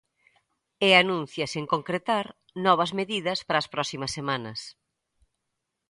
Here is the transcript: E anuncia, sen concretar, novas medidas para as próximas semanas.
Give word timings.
E 0.87 0.89
anuncia, 0.93 1.45
sen 1.53 1.65
concretar, 1.73 2.25
novas 2.65 2.91
medidas 2.99 3.39
para 3.47 3.59
as 3.63 3.71
próximas 3.73 4.11
semanas. 4.17 4.59